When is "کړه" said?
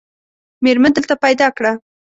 1.57-1.71